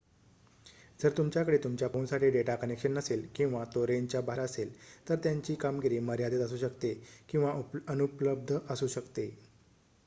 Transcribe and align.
जर 0.99 1.09
तुमच्याकडे 1.17 1.57
तुमच्या 1.63 1.87
फोनसाठी 1.89 2.29
डेटा 2.29 2.55
कनेक्शन 2.55 2.93
नसेल 2.93 3.25
किंवा 3.35 3.63
तो 3.75 3.85
रेंजच्या 3.87 4.21
बाहेर 4.21 4.43
असेल 4.43 4.71
तर 5.09 5.15
त्यांची 5.23 5.55
कामगिरी 5.57 5.99
मर्यादित 6.01 6.41
असू 6.41 6.57
शकते 6.57 6.93
किंवा 7.29 7.53
अनुपलब्ध 7.87 8.57
असू 8.69 8.87
शकते 8.89 9.29